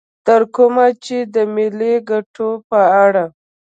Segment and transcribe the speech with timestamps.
[0.27, 3.25] تر کومه چې د ملي ګټو په اړه